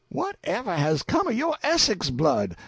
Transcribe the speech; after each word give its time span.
"Whatever 0.09 0.75
has 0.75 1.03
come 1.03 1.27
o' 1.27 1.29
yo' 1.29 1.53
Essex 1.61 2.09
blood? 2.09 2.55